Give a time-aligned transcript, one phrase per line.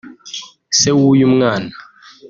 [0.77, 1.73] se w'uyu mwana